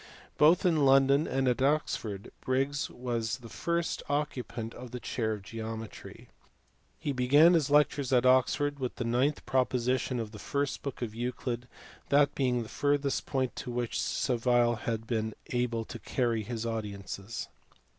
[0.39, 5.43] Both in London and at Oxford Briggs was the first occupant of the chair of
[5.43, 6.27] geometry.
[6.97, 11.13] He began his lectures at Oxford with the ninth proposition of the first book of
[11.13, 11.67] Euclid:
[12.09, 17.47] that being the furthest point to which Savile had been able to carry his audiences.